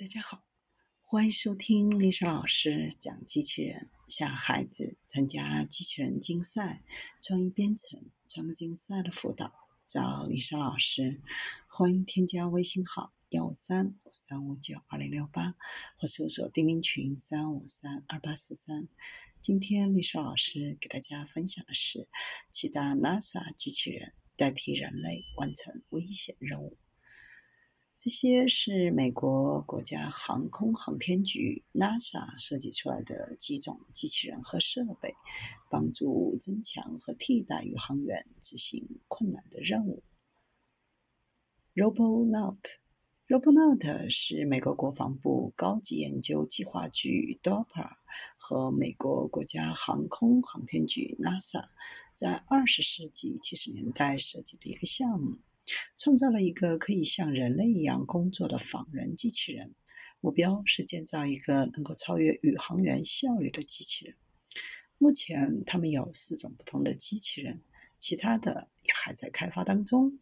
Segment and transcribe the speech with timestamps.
[0.00, 0.44] 大家好，
[1.02, 6.84] 欢迎收听丽莎老师讲机器人，向孩子参加机器人竞赛、
[7.20, 9.52] 创意编程、创客竞赛的辅导，
[9.88, 11.20] 找丽莎老师。
[11.66, 15.56] 欢迎添加微信号幺五三五三五九二零六八，
[15.96, 18.86] 或搜索钉钉群三五三二八四三。
[19.40, 22.08] 今天丽莎老师给大家分享的是，
[22.52, 26.78] 七大 NASA 机器人代替人类完成危险任务。
[27.98, 35.16] 这些是美国国家航空航天局 NASA 设计出来的几种机器人和设备，
[35.68, 40.04] 帮助增强和替代宇航员执行困难的任务。
[41.74, 47.96] Robonaut，Robonaut 是美国国防部高级研究计划局 DARPA
[48.36, 51.64] 和美国国家航空航天局 NASA
[52.14, 55.38] 在二十世纪七十年代设计的一个项目。
[55.96, 59.74] 创造了一个可以像人类一样工作的仿人机器人，
[60.20, 64.14] 目标是建造一个能够超越宇航员效率的机器人。
[64.98, 67.62] 目前，他们有四种不同的机器人，
[67.98, 70.18] 其他的也还在开发当中。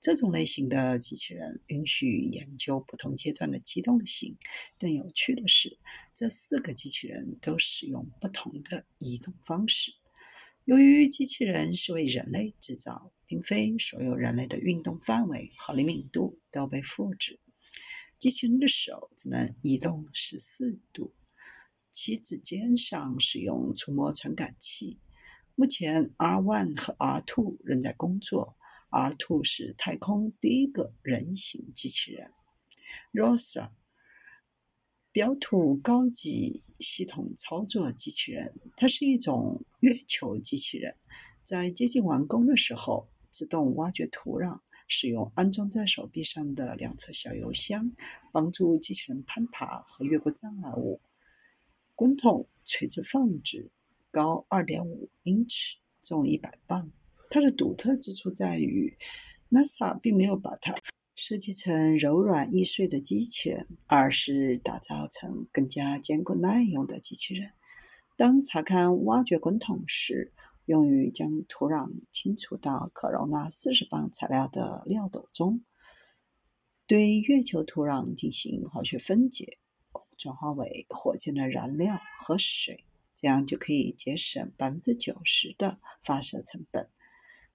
[0.00, 4.36] 这种类型的机器人允许研究不同阶段的机动性。
[4.76, 5.78] 更有趣的是，
[6.12, 9.92] 这四个机器人都使用不同的移动方式。
[10.64, 17.40] 由于机器人是为人类制造，并非所有人类的运动范围和灵敏度都被复制。
[18.18, 21.14] 机器人的手只能移动十四度，
[21.90, 25.00] 其指尖上使用触摸传感器。
[25.54, 28.58] 目前，R1 和 R2 仍在工作。
[28.90, 32.32] R2 是太空第一个人形机器人。
[33.14, 33.70] Rosa。
[35.10, 40.94] 表土高级系统操作机器人，它是一种月球机器人。
[41.42, 47.90] 在接近完工的时候，自动挖掘土壤，使用安装在手臂上的两侧小油箱，
[48.30, 51.00] 帮助机器人攀爬和越过障碍物。
[51.96, 53.72] 滚筒垂直放置，
[54.12, 56.92] 高二点五英尺，重一百磅。
[57.30, 58.96] 它的独特之处在于
[59.50, 60.76] ，NASA 并没有把它。
[61.14, 67.52] 设计成柔软易碎的机器人，而是打造成更加坚固耐用的机器人。
[68.16, 70.32] 当查看挖掘滚筒时，
[70.72, 75.62] 用于将土壤清除到可容纳四十磅材料的料斗中，
[76.86, 79.58] 对月球土壤进行化学分解，
[80.16, 86.88] 转化为火箭的燃料和水，这样就可以节省百分之九十的发射成本。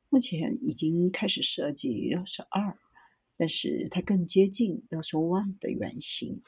[0.09, 2.77] 目前已经开始设计 ROS 二。
[3.39, 6.41] 但是它更接近 r o s e One 的原型。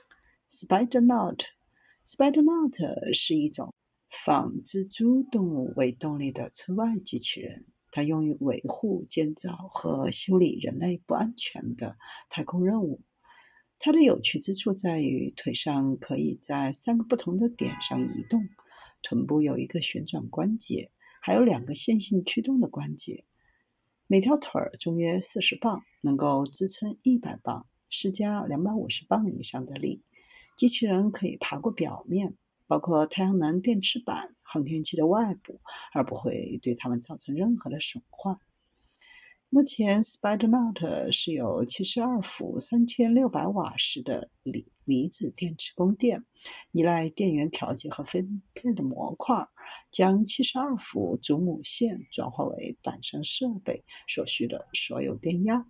[0.50, 3.75] Spidernaut，Spidernaut 是一种
[4.09, 11.97] 仿蜘蛛动物为动力的车外机器人，它用于维护、建造和修理人类不安全的
[12.30, 13.02] 太空任务。
[13.78, 18.50] 它的有趣之处在于腿上可以在三个不同的点上移动，
[19.02, 20.91] 臀部有一个旋转关节，
[21.22, 23.24] 还有两个线性驱动的关节。
[24.08, 30.03] 每条腿儿重约四十磅，能够支撑一百磅，施加两百五十磅以上的力。
[30.58, 32.36] 机器人可以爬过表面，
[32.69, 35.59] 包括太阳能电池板、航天器的外部，
[35.91, 38.38] 而不会对它们造成任何的损坏。
[39.50, 46.24] 目前，Spidernaut 是有七十二伏三千六百瓦时的锂离子电池供电，
[46.72, 49.47] 依赖电源调节和分配的模块。
[49.91, 55.66] 将七十二伏主母线转化为板上设备所需的所有电压。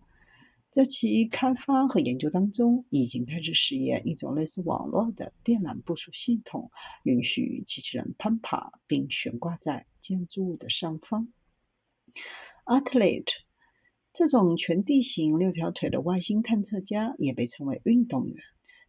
[0.72, 6.70] 在其开发和研究当中，已经开始试验一种类似网络的电缆部署系统，
[7.04, 11.34] 允许机器人攀爬并悬挂在建筑物的上方。
[12.66, 13.32] Athlete
[14.14, 18.36] 这种全地形六条腿的外星探测家也被称为运动员。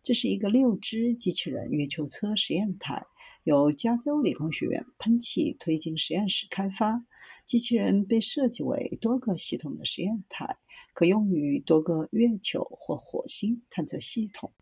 [0.03, 3.07] 这是一个六只机器人月球车实验台。
[3.45, 7.05] 由加州理工学院喷气推进实验室开发，
[7.47, 10.59] 机器人被设计为多个系统的实验台，
[10.93, 14.53] 可用于多个月球或火星探测系统。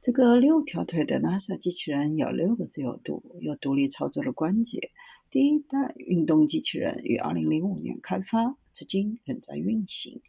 [0.00, 4.90] 这个六条腿的 NASA 机器人有六个自由度，有独立操作的关节。
[5.30, 10.20] 第一代运动机器人于2005年开发，至今仍在运行。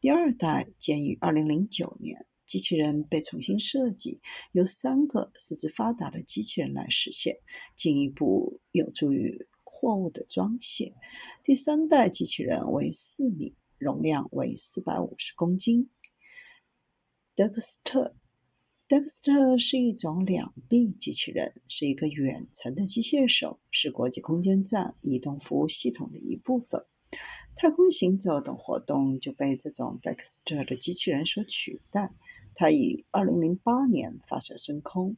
[0.00, 2.26] 第二代建于2009年。
[2.50, 4.20] 机器人被重新设计，
[4.50, 7.36] 由三个四肢发达的机器人来实现，
[7.76, 10.92] 进一步有助于货物的装卸。
[11.44, 15.90] 第三代机器人为四米，容量为四百五十公斤。
[17.36, 18.16] 德克斯特，
[18.88, 26.84] 德克斯特是一种两臂机器人，是一个远程的机械手，是国际空间站移动服务系统的一部分。
[27.54, 32.12] 太空行走等活动就被这种德克斯特的机器人所取代。
[32.54, 35.16] 它于2008年发射升空。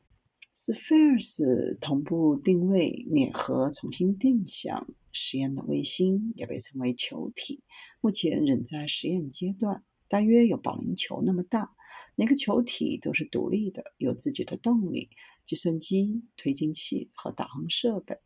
[0.55, 7.62] Spheres 同步定位联合重新定向实验的卫星也被称为球体，
[8.00, 11.75] 目前仍在实验阶段，大约有保龄球那么大。
[12.14, 15.08] 每个球体都是独立的，有自己的动力、
[15.46, 18.17] 计算机、推进器和导航设备。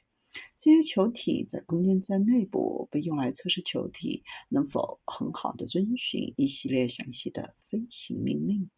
[0.58, 8.68] 这些球体在空间站内部被用来测试球体能否很好的遵循一系列详细的飞行命令。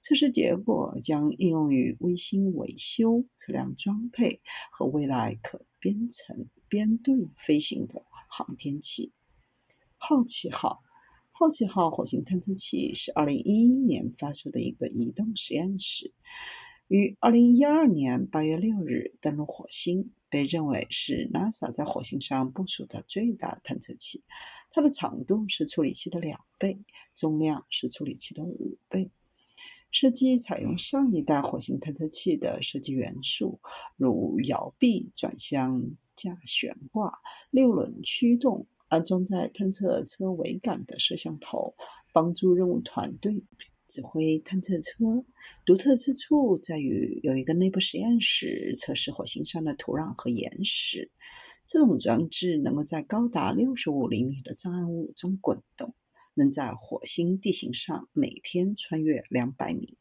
[0.00, 4.40] 测试结果将应用于卫星维修、测量装配
[4.70, 9.12] 和未来可编程编队飞行的航天器。
[9.96, 10.82] 好奇号。
[11.30, 16.12] 好奇号火星探测器是2011年发射的一个移动实验室，
[16.88, 24.24] 于2012年8月6日登陆火星，被认为是 NASA 在火星上部署的最大探测器。
[24.70, 26.80] 它的长度是处理器的两倍，
[27.14, 29.12] 重量是处理器的五倍。
[29.90, 33.60] 设计采用上一代火星探测器的设计元素，
[33.96, 35.82] 如摇臂转向
[36.14, 37.12] 架悬挂、
[37.50, 38.66] 六轮驱动。
[38.90, 41.74] 安装在探测车桅杆的摄像头，
[42.10, 43.44] 帮助任务团队
[43.86, 45.26] 指挥探测车。
[45.66, 51.10] 独特之处在于有一个内部实验室测试火星上的土壤和岩石。
[51.66, 55.94] 这种装置能够在高达六十五厘米的障碍物中滚动，
[56.38, 59.96] 能在火星地形上每天穿越两百米。